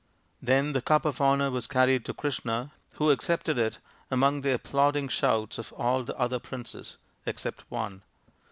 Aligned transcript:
Then 0.41 0.71
the 0.71 0.81
cup 0.81 1.05
of 1.05 1.21
honour 1.21 1.51
was 1.51 1.67
carried 1.67 2.05
to 2.05 2.13
Krishna, 2.15 2.71
who 2.95 3.11
accepted 3.11 3.59
it 3.59 3.77
among 4.09 4.41
the 4.41 4.51
applauding 4.55 5.09
shouts 5.09 5.59
of 5.59 5.71
all 5.73 6.01
the 6.03 6.17
other 6.17 6.39
princes 6.39 6.97
except 7.27 7.65
one 7.69 8.01